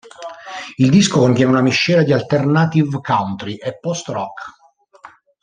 [0.77, 4.53] Il disco contiene una miscela di alternative country e post rock.